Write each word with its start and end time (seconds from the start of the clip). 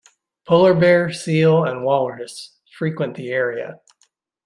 Polar 0.47 0.73
bear, 0.73 1.13
seal, 1.13 1.63
and 1.63 1.83
walrus 1.83 2.57
frequent 2.75 3.13
the 3.15 3.29
area. 3.29 3.81